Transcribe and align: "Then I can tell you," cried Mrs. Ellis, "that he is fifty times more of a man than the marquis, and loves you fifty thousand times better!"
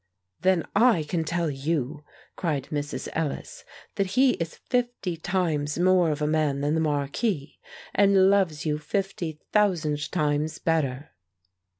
"Then 0.39 0.65
I 0.75 1.03
can 1.03 1.23
tell 1.23 1.51
you," 1.51 2.03
cried 2.35 2.69
Mrs. 2.71 3.07
Ellis, 3.13 3.63
"that 3.97 4.07
he 4.17 4.31
is 4.37 4.55
fifty 4.55 5.15
times 5.15 5.77
more 5.77 6.09
of 6.09 6.23
a 6.23 6.25
man 6.27 6.61
than 6.61 6.73
the 6.73 6.81
marquis, 6.81 7.59
and 7.93 8.31
loves 8.31 8.65
you 8.65 8.79
fifty 8.79 9.39
thousand 9.51 10.09
times 10.11 10.57
better!" 10.57 11.11